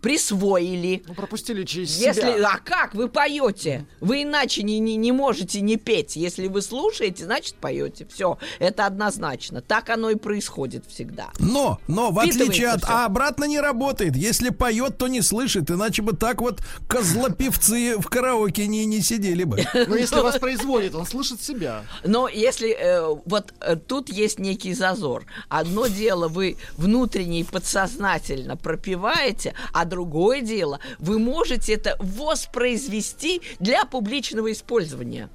Присвоили. 0.00 1.02
Ну, 1.06 1.14
пропустили 1.14 1.64
через 1.64 1.96
Если, 1.98 2.20
себя. 2.20 2.50
а 2.54 2.58
как 2.58 2.94
вы 2.94 3.08
поете? 3.08 3.86
Вы 4.00 4.22
иначе 4.22 4.62
не, 4.62 4.78
не, 4.78 4.96
не 4.96 5.12
можете 5.12 5.60
не 5.60 5.76
петь. 5.76 6.16
Если 6.16 6.48
вы 6.48 6.62
слушаете, 6.62 7.24
значит 7.24 7.54
поете. 7.54 8.06
Все, 8.12 8.38
это 8.58 8.86
однозначно. 8.86 9.60
Так 9.60 9.90
оно 9.90 10.10
и 10.10 10.14
происходит 10.14 10.84
всегда. 10.86 11.30
Но, 11.38 11.80
но, 11.88 12.10
в 12.10 12.18
отличие 12.18 12.68
от... 12.68 12.82
всё. 12.82 12.92
А 12.92 13.06
обратно 13.06 13.44
не 13.44 13.60
работает. 13.60 14.16
Если 14.16 14.50
поет, 14.50 14.98
то 14.98 15.08
не 15.08 15.22
слышит. 15.22 15.70
Иначе 15.70 16.02
бы 16.02 16.12
так 16.12 16.40
вот 16.40 16.60
козлопевцы 16.88 17.98
в 17.98 18.06
караоке 18.08 18.66
не, 18.66 18.84
не 18.86 19.00
сидели 19.00 19.44
бы. 19.44 19.64
Но 19.86 19.96
если 19.96 20.20
воспроизводит, 20.20 20.94
он 20.94 21.06
слышит 21.06 21.42
себя. 21.42 21.84
Но 22.04 22.28
если 22.28 22.70
э, 22.70 23.06
вот 23.24 23.52
э, 23.60 23.76
тут 23.76 24.08
есть 24.08 24.38
некий 24.38 24.74
зазор. 24.74 25.24
Одно 25.48 25.86
дело 25.86 26.28
вы 26.28 26.56
внутренне 26.76 27.40
и 27.40 27.44
подсознательно 27.44 28.56
пропиваете, 28.56 29.54
а 29.72 29.84
другое 29.84 30.40
дело 30.40 30.80
вы 30.98 31.18
можете 31.18 31.74
это 31.74 31.96
воспроизвести 31.98 33.42
для 33.58 33.84
публичного 33.84 34.52
использования. 34.52 35.28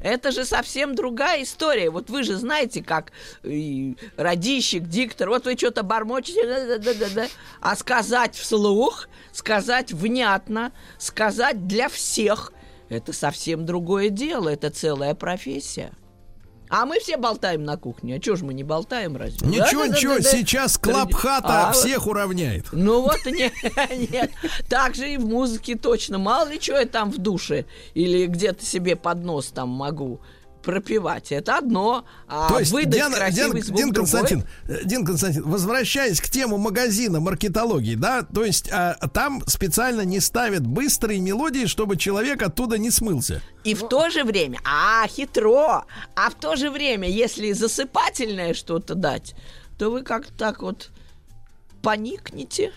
Это 0.00 0.30
же 0.30 0.44
совсем 0.44 0.94
другая 0.94 1.42
история. 1.42 1.90
Вот 1.90 2.08
вы 2.08 2.22
же 2.22 2.36
знаете, 2.36 2.82
как 2.82 3.12
э, 3.42 3.92
радищик, 4.16 4.84
диктор, 4.84 5.28
вот 5.28 5.44
вы 5.44 5.56
что-то 5.56 5.82
бормочете, 5.82 6.46
да-да-да-да-да. 6.46 7.26
а 7.60 7.76
сказать 7.76 8.36
вслух, 8.36 9.08
сказать 9.32 9.92
внятно, 9.92 10.72
сказать 10.98 11.66
для 11.66 11.88
всех, 11.88 12.52
это 12.88 13.12
совсем 13.12 13.66
другое 13.66 14.08
дело, 14.10 14.48
это 14.48 14.70
целая 14.70 15.14
профессия. 15.14 15.92
А 16.68 16.84
мы 16.86 16.98
все 17.00 17.16
болтаем 17.16 17.64
на 17.64 17.76
кухне. 17.76 18.16
А 18.16 18.20
чего 18.20 18.36
же 18.36 18.44
мы 18.44 18.54
не 18.54 18.64
болтаем 18.64 19.16
разве? 19.16 19.46
Ничего, 19.46 19.82
Да-да-да-да-да. 19.84 19.96
ничего, 19.96 20.20
сейчас 20.20 20.78
клаб-хата 20.78 21.68
А, 21.68 21.72
всех 21.72 22.06
уравняет. 22.06 22.66
Ну 22.72 23.02
вот 23.02 23.18
нет, 23.26 23.52
нет. 24.10 24.30
Так 24.68 24.94
же 24.94 25.08
и 25.12 25.16
в 25.16 25.26
музыке 25.26 25.76
точно. 25.76 26.18
Мало 26.18 26.48
ли 26.48 26.60
что 26.60 26.78
я 26.78 26.86
там 26.86 27.10
в 27.10 27.18
душе 27.18 27.64
или 27.94 28.26
где-то 28.26 28.64
себе 28.64 28.96
под 28.96 29.22
нос 29.24 29.46
там 29.54 29.68
могу 29.68 30.20
пропивать. 30.66 31.30
Это 31.32 31.56
одно, 31.58 32.04
а 32.28 32.48
То 32.50 32.58
есть, 32.58 32.72
выдать 32.72 32.90
Диана, 32.92 33.16
красивый 33.16 33.62
Диана- 33.62 33.64
звук 33.64 33.78
Дин. 33.78 33.92
Константин, 33.94 34.44
э, 34.68 34.84
Дин 34.84 35.06
Константин, 35.06 35.42
возвращаясь 35.44 36.20
к 36.20 36.28
тему 36.28 36.58
магазина 36.58 37.20
маркетологии, 37.20 37.94
да, 37.94 38.22
то 38.22 38.44
есть 38.44 38.68
а, 38.72 38.94
там 39.14 39.42
специально 39.46 40.00
не 40.02 40.18
ставят 40.20 40.66
быстрые 40.66 41.20
мелодии, 41.20 41.66
чтобы 41.66 41.96
человек 41.96 42.42
оттуда 42.42 42.76
не 42.78 42.90
смылся. 42.90 43.40
И 43.62 43.74
в 43.74 43.88
то 43.88 44.10
же 44.10 44.24
время, 44.24 44.58
а, 44.64 45.06
хитро, 45.06 45.84
а 46.16 46.30
в 46.30 46.34
то 46.34 46.56
же 46.56 46.70
время, 46.70 47.08
если 47.08 47.52
засыпательное 47.52 48.52
что-то 48.52 48.94
дать, 48.96 49.34
то 49.78 49.90
вы 49.90 50.02
как-то 50.02 50.32
так 50.36 50.62
вот 50.62 50.90
поникнете 51.80 52.72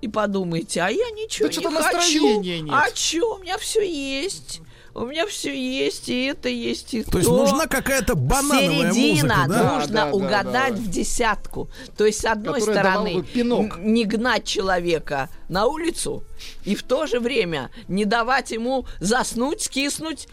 и 0.00 0.08
подумаете, 0.08 0.80
а 0.80 0.88
я 0.88 1.10
ничего 1.10 1.46
Да 1.48 1.54
не 1.54 1.60
что-то 1.60 1.82
хочу. 1.82 2.40
нет. 2.40 2.64
А 2.72 2.90
чё, 2.90 3.36
у 3.36 3.38
меня 3.38 3.56
все 3.58 3.82
есть. 3.88 4.61
У 4.94 5.06
меня 5.06 5.26
все 5.26 5.54
есть, 5.54 6.08
и 6.10 6.26
это 6.26 6.48
есть, 6.50 6.92
и 6.92 7.02
То 7.02 7.18
есть 7.18 7.28
то. 7.30 7.36
нужна 7.36 7.66
какая-то 7.66 8.14
банановая 8.14 8.92
Середина 8.92 9.36
музыка, 9.36 9.48
да? 9.48 9.74
нужно 9.74 9.86
Да, 9.86 10.04
да, 10.04 10.10
да, 10.10 10.12
угадать 10.12 10.74
да. 10.74 10.80
в 10.80 10.88
десятку. 10.90 11.70
То 11.96 12.04
есть, 12.04 12.20
с 12.20 12.24
одной 12.26 12.60
Которая 12.60 12.82
стороны, 12.82 13.24
не 13.80 14.04
гнать 14.04 14.44
человека 14.44 15.30
на 15.52 15.66
улицу, 15.66 16.24
и 16.64 16.74
в 16.74 16.82
то 16.82 17.06
же 17.06 17.20
время 17.20 17.70
не 17.86 18.04
давать 18.06 18.50
ему 18.50 18.86
заснуть, 19.00 19.62
скиснуть 19.62 20.26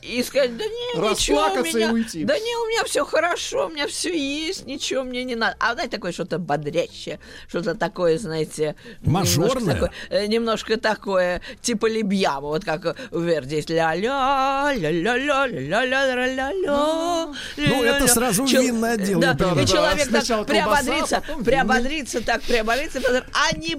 и 0.00 0.22
сказать, 0.22 0.56
да 0.56 0.64
не, 0.64 1.10
ничего 1.10 1.44
у 1.46 1.62
меня, 1.64 1.92
уйти. 1.92 2.24
да 2.24 2.38
не, 2.38 2.56
у 2.56 2.68
меня 2.68 2.84
все 2.84 3.04
хорошо, 3.04 3.66
у 3.66 3.70
меня 3.70 3.86
все 3.88 4.16
есть, 4.16 4.64
ничего 4.64 5.02
мне 5.02 5.24
не 5.24 5.34
надо. 5.34 5.56
А 5.58 5.72
знаете, 5.74 5.96
такое 5.96 6.12
что-то 6.12 6.38
бодрящее, 6.38 7.18
что-то 7.48 7.74
такое, 7.74 8.16
знаете, 8.18 8.76
немножко 9.02 9.40
Мажорное? 9.40 9.74
такое, 9.74 9.92
э, 10.10 10.26
немножко 10.26 10.76
такое, 10.78 11.42
типа 11.60 11.86
Лебьяма, 11.86 12.48
вот 12.48 12.64
как 12.64 12.96
у 13.10 13.18
Верди 13.18 13.56
есть 13.56 13.70
ля-ля, 13.70 14.72
ля-ля-ля, 14.74 15.46
ля-ля-ля-ля-ля. 15.46 17.32
Ну, 17.56 17.82
это 17.82 18.06
сразу 18.06 18.46
Чел- 18.46 18.62
винный 18.62 18.92
отдел, 18.92 19.20
Да, 19.20 19.28
я 19.30 19.34
понимаю. 19.34 19.62
и 19.62 19.66
человек 19.66 20.08
так 20.10 20.46
приободрится, 20.46 21.20
потом 21.26 21.44
приободрится, 21.44 22.20
так 22.24 22.42
приободрится, 22.42 23.00
а 23.32 23.56
не 23.56 23.76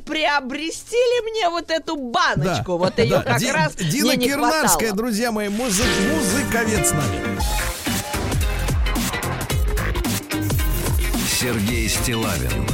приобрести 0.50 0.96
ли 0.96 1.32
мне 1.32 1.50
вот 1.50 1.70
эту 1.70 1.96
баночку? 1.96 2.78
Вот 2.78 2.98
ее 2.98 3.18
да. 3.18 3.22
как 3.24 3.40
Ди- 3.40 3.52
раз 3.52 3.76
Дина 3.76 4.08
мне 4.08 4.18
не 4.18 4.28
Кирнарская, 4.28 4.68
хватало. 4.90 4.98
друзья 4.98 5.32
мои, 5.32 5.48
музы- 5.48 5.84
музыковед 6.12 6.88
с 6.88 6.92
нами. 6.92 7.40
Сергей 11.40 11.88
Стилавин 11.88 12.68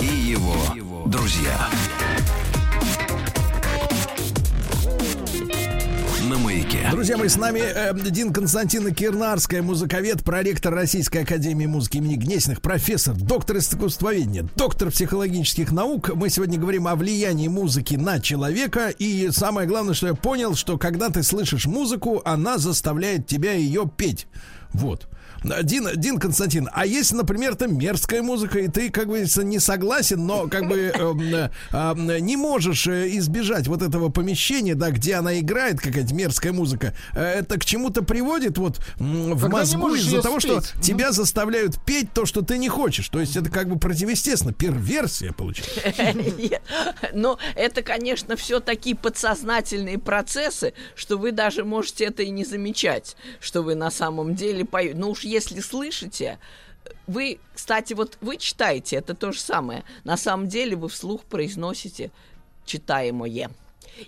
и 0.00 0.04
его 0.06 0.54
друзья. 1.06 1.68
На 6.30 6.38
маяке. 6.38 6.88
Друзья 6.92 7.16
мои, 7.16 7.26
с 7.26 7.36
нами 7.36 7.60
э, 7.60 7.92
Дин 8.10 8.32
Константина 8.32 8.94
Кирнарская, 8.94 9.60
музыковед, 9.60 10.22
проректор 10.22 10.72
Российской 10.72 11.24
Академии 11.24 11.66
Музыки 11.66 11.96
имени 11.96 12.14
Гнесиных, 12.14 12.62
профессор, 12.62 13.16
доктор 13.16 13.56
искусствоведения, 13.56 14.46
доктор 14.54 14.92
психологических 14.92 15.72
наук. 15.72 16.14
Мы 16.14 16.30
сегодня 16.30 16.60
говорим 16.60 16.86
о 16.86 16.94
влиянии 16.94 17.48
музыки 17.48 17.96
на 17.96 18.20
человека. 18.20 18.90
И 18.90 19.30
самое 19.32 19.66
главное, 19.66 19.94
что 19.94 20.06
я 20.06 20.14
понял, 20.14 20.54
что 20.54 20.78
когда 20.78 21.10
ты 21.10 21.24
слышишь 21.24 21.66
музыку, 21.66 22.22
она 22.24 22.58
заставляет 22.58 23.26
тебя 23.26 23.54
ее 23.54 23.90
петь. 23.96 24.28
Вот. 24.72 25.08
Дин, 25.44 25.88
Дин 25.96 26.18
Константин, 26.18 26.68
а 26.72 26.86
если, 26.86 27.16
например, 27.16 27.52
это 27.52 27.66
мерзкая 27.66 28.22
музыка, 28.22 28.58
и 28.58 28.68
ты, 28.68 28.90
как 28.90 29.06
говорится, 29.06 29.42
не 29.42 29.58
согласен, 29.58 30.24
но 30.26 30.48
как 30.48 30.68
бы 30.68 30.92
эм, 30.94 31.20
э, 31.20 31.50
эм, 31.72 32.24
не 32.24 32.36
можешь 32.36 32.86
э, 32.86 33.08
избежать 33.16 33.66
вот 33.66 33.82
этого 33.82 34.08
помещения, 34.08 34.74
да, 34.74 34.90
где 34.90 35.14
она 35.14 35.38
играет, 35.38 35.80
какая-то 35.80 36.14
мерзкая 36.14 36.52
музыка, 36.52 36.94
э, 37.14 37.22
это 37.40 37.58
к 37.58 37.64
чему-то 37.64 38.02
приводит 38.02 38.58
вот 38.58 38.78
в 38.96 39.40
Когда 39.40 39.48
мозгу 39.48 39.94
из-за 39.94 40.22
того, 40.22 40.40
что 40.40 40.60
спеть. 40.60 40.82
тебя 40.82 41.12
заставляют 41.12 41.82
петь 41.84 42.12
то, 42.12 42.26
что 42.26 42.42
ты 42.42 42.58
не 42.58 42.68
хочешь. 42.68 43.08
То 43.08 43.20
есть 43.20 43.36
это 43.36 43.50
как 43.50 43.68
бы 43.68 43.78
противоестественно, 43.78 44.52
перверсия 44.52 45.32
получается. 45.32 46.12
Нет. 46.38 46.62
Но 47.12 47.38
это, 47.54 47.82
конечно, 47.82 48.36
все 48.36 48.60
такие 48.60 48.96
подсознательные 48.96 49.98
процессы, 49.98 50.74
что 50.94 51.18
вы 51.18 51.32
даже 51.32 51.64
можете 51.64 52.04
это 52.04 52.22
и 52.22 52.30
не 52.30 52.44
замечать, 52.44 53.16
что 53.40 53.62
вы 53.62 53.74
на 53.74 53.90
самом 53.90 54.34
деле 54.34 54.64
поете. 54.64 54.96
Ну 54.96 55.10
уж 55.10 55.24
если 55.32 55.60
слышите, 55.60 56.38
вы, 57.06 57.40
кстати, 57.54 57.94
вот 57.94 58.18
вы 58.20 58.36
читаете, 58.36 58.96
это 58.96 59.14
то 59.14 59.32
же 59.32 59.40
самое. 59.40 59.84
На 60.04 60.16
самом 60.16 60.48
деле 60.48 60.76
вы 60.76 60.88
вслух 60.88 61.24
произносите 61.24 62.10
читаемое. 62.64 63.50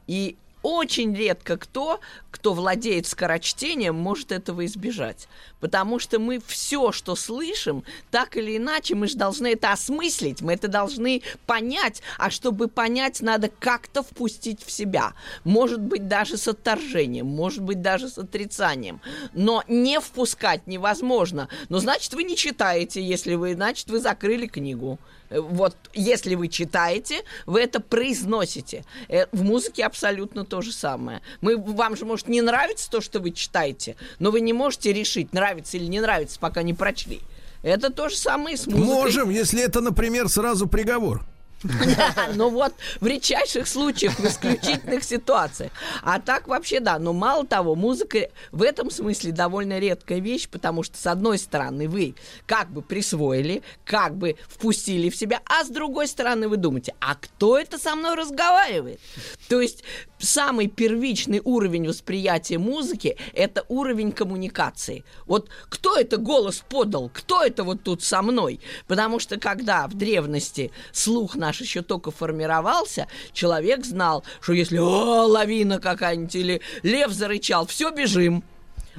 И 0.06 0.36
очень 0.64 1.14
редко 1.14 1.58
кто, 1.58 2.00
кто 2.30 2.54
владеет 2.54 3.06
скорочтением, 3.06 3.96
может 3.96 4.32
этого 4.32 4.64
избежать. 4.64 5.28
Потому 5.60 5.98
что 5.98 6.18
мы 6.18 6.40
все, 6.44 6.90
что 6.90 7.16
слышим, 7.16 7.84
так 8.10 8.36
или 8.38 8.56
иначе, 8.56 8.94
мы 8.94 9.06
же 9.06 9.16
должны 9.16 9.48
это 9.48 9.72
осмыслить, 9.72 10.40
мы 10.40 10.54
это 10.54 10.66
должны 10.66 11.20
понять. 11.46 12.02
А 12.16 12.30
чтобы 12.30 12.68
понять, 12.68 13.20
надо 13.20 13.50
как-то 13.50 14.02
впустить 14.02 14.64
в 14.64 14.70
себя. 14.70 15.12
Может 15.44 15.82
быть, 15.82 16.08
даже 16.08 16.38
с 16.38 16.48
отторжением, 16.48 17.26
может 17.26 17.62
быть, 17.62 17.82
даже 17.82 18.08
с 18.08 18.16
отрицанием. 18.16 19.02
Но 19.34 19.62
не 19.68 20.00
впускать 20.00 20.66
невозможно. 20.66 21.48
Но 21.68 21.78
значит, 21.78 22.14
вы 22.14 22.24
не 22.24 22.36
читаете, 22.36 23.02
если 23.02 23.34
вы, 23.34 23.52
значит, 23.54 23.90
вы 23.90 24.00
закрыли 24.00 24.46
книгу. 24.46 24.98
Э, 25.34 25.40
Вот 25.40 25.76
если 25.92 26.34
вы 26.36 26.48
читаете, 26.48 27.22
вы 27.46 27.60
это 27.60 27.80
произносите. 27.80 28.84
Э, 29.08 29.26
В 29.32 29.42
музыке 29.42 29.84
абсолютно 29.84 30.44
то 30.44 30.62
же 30.62 30.72
самое. 30.72 31.20
Мы, 31.40 31.56
вам 31.56 31.96
же 31.96 32.04
может 32.04 32.28
не 32.28 32.40
нравится 32.40 32.90
то, 32.90 33.00
что 33.00 33.20
вы 33.20 33.32
читаете, 33.32 33.96
но 34.18 34.30
вы 34.30 34.40
не 34.40 34.52
можете 34.52 34.92
решить, 34.92 35.32
нравится 35.32 35.76
или 35.76 35.86
не 35.86 36.00
нравится, 36.00 36.38
пока 36.38 36.62
не 36.62 36.74
прочли. 36.74 37.20
Это 37.62 37.90
то 37.90 38.08
же 38.08 38.16
самое 38.16 38.54
и 38.54 38.58
с 38.58 38.66
музыкой. 38.66 38.84
Можем, 38.86 39.30
если 39.30 39.62
это, 39.62 39.80
например, 39.80 40.28
сразу 40.28 40.66
приговор. 40.66 41.24
Ну 42.34 42.50
вот 42.50 42.74
в 43.00 43.06
редчайших 43.06 43.66
случаях, 43.66 44.18
в 44.18 44.26
исключительных 44.26 45.04
ситуациях. 45.04 45.72
А 46.02 46.20
так 46.20 46.48
вообще 46.48 46.80
да. 46.80 46.98
Но 46.98 47.12
мало 47.12 47.46
того, 47.46 47.74
музыка 47.74 48.28
в 48.52 48.62
этом 48.62 48.90
смысле 48.90 49.32
довольно 49.32 49.78
редкая 49.78 50.20
вещь, 50.20 50.48
потому 50.48 50.82
что 50.82 50.96
с 50.96 51.06
одной 51.06 51.38
стороны 51.38 51.88
вы 51.88 52.14
как 52.46 52.70
бы 52.70 52.82
присвоили, 52.82 53.62
как 53.84 54.16
бы 54.16 54.36
впустили 54.48 55.10
в 55.10 55.16
себя, 55.16 55.40
а 55.46 55.64
с 55.64 55.68
другой 55.68 56.08
стороны 56.08 56.48
вы 56.48 56.56
думаете, 56.56 56.94
а 57.00 57.14
кто 57.14 57.58
это 57.58 57.78
со 57.78 57.94
мной 57.94 58.14
разговаривает? 58.14 59.00
То 59.48 59.60
есть 59.60 59.84
самый 60.18 60.68
первичный 60.68 61.40
уровень 61.44 61.88
восприятия 61.88 62.58
музыки– 62.58 63.16
это 63.34 63.64
уровень 63.68 64.12
коммуникации. 64.12 65.04
Вот 65.26 65.48
кто 65.68 65.96
это 65.96 66.16
голос 66.16 66.62
подал, 66.68 67.10
кто 67.12 67.42
это 67.42 67.64
вот 67.64 67.82
тут 67.82 68.02
со 68.02 68.22
мной? 68.22 68.60
Потому 68.86 69.18
что 69.18 69.38
когда 69.38 69.86
в 69.86 69.94
древности 69.94 70.70
слух 70.92 71.34
наш 71.34 71.53
еще 71.60 71.82
только 71.82 72.10
формировался, 72.10 73.08
человек 73.32 73.84
знал, 73.84 74.24
что 74.40 74.52
если 74.52 74.78
«О, 74.78 75.26
лавина 75.26 75.78
какая-нибудь» 75.80 76.34
или 76.34 76.60
«Лев 76.82 77.12
зарычал», 77.12 77.66
все, 77.66 77.90
бежим. 77.90 78.44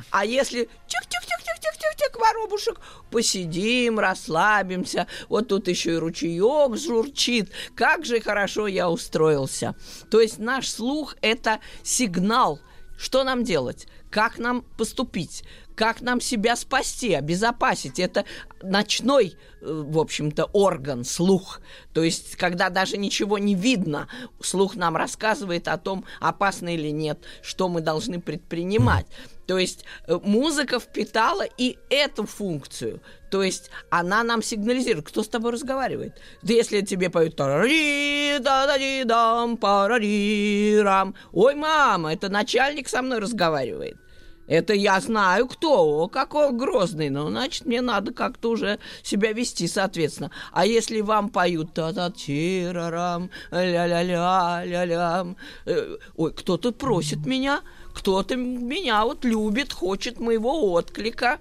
А 0.09 0.25
если 0.25 0.69
тих-тих-тих-тих-тих-тих, 0.87 2.19
воробушек, 2.19 2.79
посидим, 3.11 3.99
расслабимся, 3.99 5.07
вот 5.29 5.47
тут 5.47 5.67
еще 5.67 5.93
и 5.93 5.97
ручеек 5.97 6.77
журчит, 6.77 7.51
как 7.75 8.05
же 8.05 8.19
хорошо 8.19 8.67
я 8.67 8.89
устроился. 8.89 9.75
То 10.09 10.21
есть 10.21 10.37
наш 10.37 10.69
слух– 10.69 11.15
это 11.21 11.59
сигнал, 11.83 12.59
что 12.97 13.23
нам 13.23 13.43
делать, 13.43 13.87
как 14.09 14.37
нам 14.37 14.63
поступить, 14.77 15.43
как 15.75 16.01
нам 16.01 16.21
себя 16.21 16.55
спасти, 16.55 17.13
обезопасить. 17.13 17.99
Это 17.99 18.25
ночной, 18.61 19.35
э, 19.61 19.65
в 19.65 19.99
общем-то, 19.99 20.45
орган, 20.45 21.03
слух. 21.03 21.61
То 21.93 22.03
есть, 22.03 22.35
когда 22.35 22.69
даже 22.69 22.97
ничего 22.97 23.37
не 23.37 23.55
видно, 23.55 24.07
слух 24.41 24.75
нам 24.75 24.95
рассказывает 24.95 25.67
о 25.67 25.77
том, 25.77 26.05
опасно 26.19 26.73
или 26.73 26.89
нет, 26.89 27.19
что 27.41 27.69
мы 27.69 27.81
должны 27.81 28.19
предпринимать. 28.19 29.05
То 29.47 29.57
есть 29.57 29.85
э, 30.07 30.17
музыка 30.23 30.79
впитала 30.79 31.43
и 31.57 31.77
эту 31.89 32.25
функцию. 32.25 33.01
То 33.29 33.43
есть 33.43 33.69
она 33.89 34.23
нам 34.23 34.41
сигнализирует, 34.41 35.07
кто 35.07 35.23
с 35.23 35.27
тобой 35.27 35.51
разговаривает. 35.51 36.19
Да 36.41 36.53
если 36.53 36.81
тебе 36.81 37.09
поют 37.09 37.35
тарари 37.35 38.37
да 38.39 38.65
да 38.65 38.77
ди 38.77 39.03
дам 39.03 39.57
парари 39.57 40.79
рам 40.81 41.15
Ой, 41.31 41.55
мама, 41.55 42.13
это 42.13 42.29
начальник 42.29 42.87
со 42.87 43.01
мной 43.01 43.19
разговаривает. 43.19 43.97
Это 44.47 44.73
я 44.73 44.99
знаю, 44.99 45.47
кто, 45.47 46.03
о, 46.03 46.07
какой 46.07 46.51
грозный, 46.51 47.09
ну, 47.09 47.29
значит, 47.29 47.65
мне 47.65 47.81
надо 47.81 48.13
как-то 48.13 48.51
уже 48.51 48.79
себя 49.01 49.33
вести, 49.33 49.67
соответственно. 49.67 50.31
А 50.51 50.65
если 50.65 51.01
вам 51.01 51.29
поют 51.29 51.73
та 51.73 51.93
та 51.93 52.11
тирарам 52.11 53.31
ля-ля-ля, 53.51 54.63
ля-лям, 54.65 55.37
э, 55.65 55.97
ой, 56.15 56.33
кто-то 56.33 56.71
просит 56.71 57.25
меня, 57.25 57.61
кто-то 57.93 58.35
меня 58.35 59.03
вот 59.05 59.25
любит, 59.25 59.73
хочет 59.73 60.19
моего 60.19 60.71
отклика. 60.73 61.39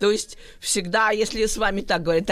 То 0.00 0.10
есть 0.10 0.36
всегда, 0.58 1.10
если 1.10 1.46
с 1.46 1.56
вами 1.56 1.80
так 1.82 2.02
говорят, 2.02 2.26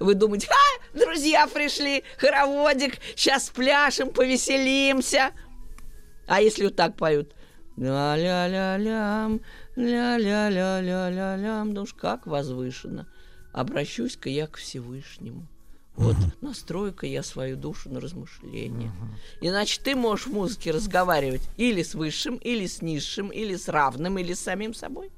вы 0.00 0.14
думаете, 0.14 0.48
а, 0.50 0.98
друзья 0.98 1.46
пришли, 1.46 2.02
хороводик, 2.18 2.98
сейчас 3.14 3.50
пляшем, 3.50 4.10
повеселимся. 4.10 5.32
А 6.26 6.40
если 6.40 6.64
вот 6.64 6.76
так 6.76 6.96
поют? 6.96 7.32
Ля-ля-ля-лям, 7.76 9.40
ля-ля-ля-ля-ля-лям, 9.76 11.74
ну 11.74 11.82
уж 11.82 11.92
как 11.92 12.26
возвышенно. 12.26 13.06
Обращусь-ка 13.52 14.28
я 14.28 14.46
к 14.46 14.56
Всевышнему. 14.56 15.46
Вот, 15.94 16.16
настрою-ка 16.42 17.06
я 17.06 17.22
свою 17.22 17.56
душу 17.56 17.88
на 17.90 18.00
размышление. 18.00 18.92
Иначе 19.40 19.80
ты 19.82 19.94
можешь 19.94 20.26
в 20.26 20.32
музыке 20.32 20.70
разговаривать 20.70 21.42
или 21.56 21.82
с 21.82 21.94
высшим, 21.94 22.36
или 22.36 22.66
с 22.66 22.82
низшим, 22.82 23.30
или 23.30 23.56
с 23.56 23.68
равным, 23.68 24.18
или 24.18 24.34
с 24.34 24.40
самим 24.40 24.74
собой. 24.74 25.10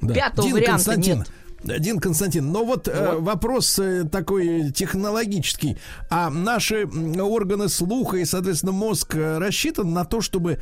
Да. 0.00 0.14
Пятого 0.14 0.48
Дин 0.48 0.54
варианта 0.54 0.96
нет. 0.96 1.30
Дин 1.66 1.98
Константин, 1.98 2.50
но 2.52 2.64
вот, 2.64 2.88
э, 2.88 3.16
вопрос 3.18 3.78
э, 3.78 4.04
такой 4.04 4.70
технологический. 4.72 5.76
А 6.10 6.30
наши 6.30 6.86
органы 6.86 7.68
слуха 7.68 8.18
и, 8.18 8.24
соответственно, 8.24 8.72
мозг 8.72 9.14
э, 9.16 9.38
рассчитан 9.38 9.92
на 9.92 10.04
то, 10.04 10.20
чтобы 10.20 10.60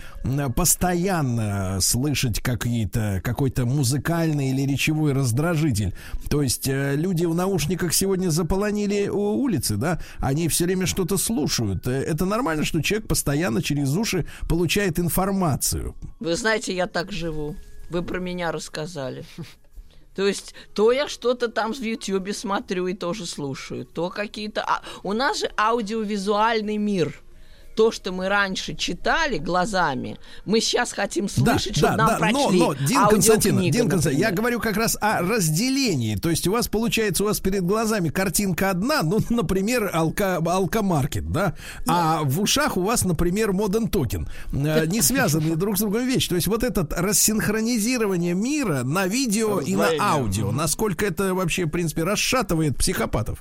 постоянно 0.57 1.79
слышать 1.81 2.40
какие-то, 2.40 3.21
какой-то 3.23 3.67
музыкальный 3.67 4.51
или 4.51 4.62
речевой 4.71 5.12
раздражитель. 5.12 5.95
То 6.29 6.43
есть 6.43 6.69
э, 6.69 6.95
люди 6.97 7.25
в 7.25 7.35
наушниках 7.35 7.93
сегодня 7.93 8.31
заполонили 8.31 9.09
улицы, 9.09 9.77
да? 9.77 10.01
Они 10.19 10.49
все 10.49 10.64
время 10.64 10.87
что-то 10.87 11.17
слушают. 11.19 11.87
Э, 11.87 12.03
Это 12.03 12.25
нормально, 12.25 12.64
что 12.64 12.83
человек 12.83 13.09
постоянно 13.09 13.62
через 13.62 13.97
уши 13.97 14.27
получает 14.49 14.99
информацию. 14.99 15.95
Вы 16.21 16.37
знаете, 16.37 16.75
я 16.75 16.87
так 16.87 17.12
живу. 17.12 17.57
Вы 17.90 18.03
про 18.03 18.19
меня 18.19 18.53
рассказали. 18.53 19.25
То 20.14 20.27
есть, 20.27 20.55
то 20.74 20.92
я 20.92 21.09
что-то 21.09 21.48
там 21.48 21.72
в 21.72 21.81
Ютьюбе 21.81 22.33
смотрю 22.33 22.87
и 22.87 22.94
тоже 22.94 23.27
слушаю, 23.27 23.85
то 23.85 24.11
какие-то... 24.11 24.62
а, 24.62 24.83
у 25.03 25.12
нас 25.12 25.40
же 25.40 25.50
аудиовизуальный 25.57 26.77
мир. 26.77 27.20
То, 27.75 27.91
что 27.91 28.13
мы 28.13 28.29
раньше 28.29 28.75
читали 28.75 29.39
глазами, 29.39 30.19
мы 30.45 30.61
сейчас 30.61 30.93
хотим 30.93 31.29
слышать, 31.29 31.77
чтобы 31.77 31.97
нам 31.97 32.19
прочли. 32.19 32.35
но, 32.35 32.51
но, 32.51 32.75
Дин 32.75 33.09
Константин, 33.09 33.71
Дин 33.71 33.89
Константин, 33.89 34.21
я 34.21 34.31
говорю 34.31 34.61
как 34.61 34.77
раз 34.77 34.97
о 35.01 35.21
разделении. 35.23 36.17
То 36.17 36.31
есть 36.31 36.47
у 36.47 36.53
вас 36.53 36.69
получается, 36.69 37.25
у 37.25 37.27
вас 37.27 37.41
перед 37.41 37.63
глазами 37.65 38.11
картинка 38.11 38.71
одна, 38.71 39.03
ну, 39.03 39.19
например, 39.31 39.91
алка, 39.93 40.37
алкомаркет, 40.37 41.31
да, 41.31 41.55
а 41.87 42.23
в 42.23 42.41
ушах 42.41 42.77
у 42.77 42.83
вас, 42.83 43.05
например, 43.05 43.53
моден 43.53 43.89
токен. 43.89 44.29
Э, 44.53 44.87
Не 44.87 45.03
связанные 45.03 45.57
друг 45.57 45.77
с 45.77 45.81
другом 45.81 46.07
вещи. 46.07 46.29
То 46.29 46.37
есть 46.37 46.47
вот 46.47 46.63
это 46.63 46.87
рассинхронизирование 46.91 48.35
мира 48.35 48.83
на 48.85 49.07
видео 49.07 49.61
и 49.61 49.75
на 49.75 49.91
аудио, 49.99 50.53
насколько 50.53 51.05
это 51.05 51.35
вообще, 51.35 51.65
в 51.65 51.71
принципе, 51.71 52.05
расшатывает 52.05 52.77
психопатов. 52.77 53.39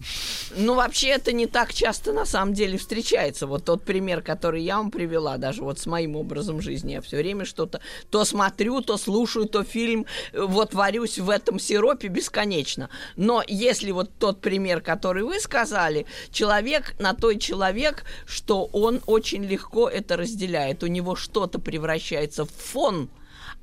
Ну, 0.57 0.75
вообще, 0.75 1.09
это 1.09 1.31
не 1.31 1.47
так 1.47 1.73
часто 1.73 2.13
на 2.13 2.25
самом 2.25 2.53
деле 2.53 2.77
встречается. 2.77 3.47
Вот 3.47 3.65
тот 3.65 3.83
пример, 3.83 4.22
который 4.23 4.63
я 4.63 4.77
вам 4.77 4.91
привела, 4.91 5.37
даже 5.37 5.61
вот 5.61 5.79
с 5.79 5.85
моим 5.85 6.15
образом 6.15 6.61
жизни, 6.61 6.93
я 6.93 7.01
все 7.01 7.17
время 7.17 7.45
что-то 7.45 7.81
то 8.09 8.25
смотрю, 8.25 8.81
то 8.81 8.97
слушаю, 8.97 9.45
то 9.45 9.63
фильм, 9.63 10.05
э, 10.31 10.41
вот 10.41 10.73
варюсь 10.73 11.19
в 11.19 11.29
этом 11.29 11.59
сиропе 11.59 12.07
бесконечно. 12.07 12.89
Но 13.15 13.43
если 13.47 13.91
вот 13.91 14.09
тот 14.17 14.41
пример, 14.41 14.81
который 14.81 15.23
вы 15.23 15.39
сказали, 15.39 16.05
человек 16.31 16.95
на 16.99 17.13
той 17.13 17.37
человек, 17.37 18.03
что 18.25 18.65
он 18.65 19.01
очень 19.05 19.43
легко 19.43 19.89
это 19.89 20.17
разделяет. 20.17 20.83
У 20.83 20.87
него 20.87 21.15
что-то 21.15 21.59
превращается 21.59 22.45
в 22.45 22.51
фон, 22.51 23.09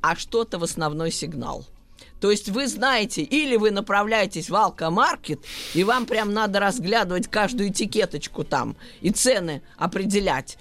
а 0.01 0.16
что-то 0.16 0.59
в 0.59 0.64
основной 0.64 1.11
сигнал. 1.11 1.66
То 2.21 2.31
есть 2.31 2.49
вы 2.51 2.69
знаете, 2.69 3.23
или 3.23 3.57
вы 3.57 3.71
направляетесь 3.71 4.51
в 4.51 4.55
алкомаркет, 4.55 5.41
и 5.75 5.85
вам 5.85 6.07
прям 6.07 6.33
надо 6.33 6.61
разглядывать 6.61 7.29
каждую 7.29 7.71
этикеточку 7.71 8.45
там 8.45 8.77
и 9.01 9.11
цены 9.11 9.63
определять. 9.77 10.59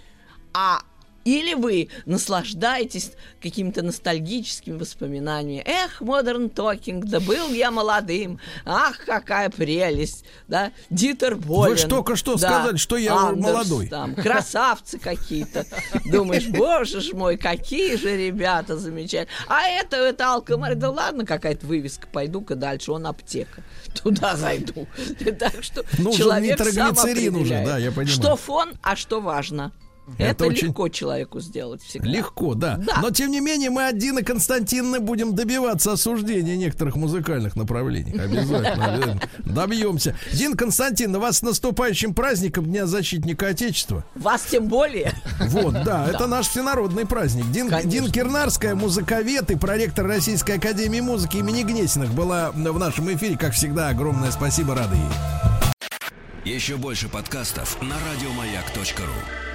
А 0.54 0.82
Или 1.26 1.54
вы 1.54 1.90
наслаждаетесь 2.06 3.12
какими-то 3.42 3.82
ностальгическими 3.82 4.78
воспоминаниями. 4.78 5.64
Эх, 5.66 6.02
Modern 6.02 6.52
Talking, 6.54 7.04
да 7.04 7.20
был 7.20 7.52
я 7.54 7.72
молодым. 7.72 8.40
Ах, 8.66 9.06
какая 9.06 9.50
прелесть. 9.50 10.26
Да, 10.48 10.72
Дитер 10.90 11.36
Болен. 11.36 11.72
Вы 11.72 11.78
ж 11.78 11.84
только 11.84 12.16
что 12.16 12.36
да, 12.36 12.50
сказали, 12.50 12.78
что 12.78 12.98
я 12.98 13.16
Андерс 13.16 13.54
молодой. 13.54 13.88
Там, 13.88 14.16
красавцы 14.16 14.98
какие-то. 14.98 15.66
Думаешь, 16.06 16.48
боже 16.48 17.02
ж 17.02 17.14
мой, 17.14 17.38
какие 17.38 17.96
же 17.96 18.16
ребята 18.16 18.78
замечательные. 18.78 19.28
А 19.48 19.68
это, 19.68 19.98
это 19.98 20.34
алкомар. 20.34 20.76
Да 20.76 20.90
ладно, 20.90 21.26
какая-то 21.26 21.66
вывеска. 21.68 22.08
Пойду-ка 22.12 22.56
дальше, 22.56 22.92
он 22.92 23.06
аптека. 23.08 23.64
Туда 24.02 24.36
зайду. 24.36 24.88
Так 25.40 25.64
что 25.64 25.84
Нужен 25.98 26.20
человек 26.20 26.60
сам 26.60 26.92
уже, 27.36 27.64
да, 27.66 27.78
я 27.78 27.92
понимаю. 27.92 28.08
Что 28.08 28.36
фон, 28.36 28.74
а 28.82 28.96
что 28.96 29.22
важно. 29.22 29.72
Это 30.18 30.30
Это, 30.32 30.46
очень- 30.46 30.68
легко 30.68 30.90
человеку 30.90 31.40
сделать 31.40 31.82
всегда. 31.84 32.08
Легко, 32.08 32.54
да. 32.56 32.78
Да. 32.78 33.00
Но 33.02 33.12
тем 33.12 33.32
не 33.32 33.40
менее 33.40 33.70
мы 33.70 33.88
от 33.88 33.98
Дины 33.98 34.24
Константиновны 34.24 35.00
будем 35.00 35.36
добиваться 35.36 35.92
осуждения 35.92 36.56
некоторых 36.58 36.96
музыкальных 36.96 37.56
направлений. 37.56 38.12
Обязательно. 38.12 38.86
обязательно. 38.94 39.22
Добьемся. 39.40 40.16
Дин 40.34 40.56
Константиновна, 40.56 41.20
вас 41.20 41.38
с 41.38 41.42
наступающим 41.42 42.14
праздником 42.14 42.66
Дня 42.66 42.86
защитника 42.86 43.48
Отечества. 43.48 44.06
Вас 44.16 44.44
тем 44.50 44.68
более. 44.68 45.14
Вот, 45.48 45.74
да, 45.84 46.08
это 46.14 46.28
наш 46.28 46.48
всенародный 46.48 47.06
праздник. 47.06 47.50
Дин, 47.52 47.70
Конечно. 47.70 47.92
Дин 47.92 48.12
Кирнарская, 48.12 48.76
музыковед 48.76 49.52
и 49.52 49.56
проректор 49.56 50.06
Российской 50.08 50.58
Академии 50.58 51.00
Музыки 51.02 51.38
имени 51.38 51.64
Гнесиных 51.64 52.12
была 52.14 52.52
в 52.52 52.80
нашем 52.80 53.14
эфире. 53.14 53.38
Как 53.38 53.54
всегда, 53.54 53.90
огромное 53.90 54.32
спасибо, 54.32 54.76
рады 54.76 54.96
ей. 54.96 56.54
Еще 56.56 56.78
больше 56.78 57.10
подкастов 57.10 57.78
на 57.82 57.96
радиомаяк.ру. 58.12 59.49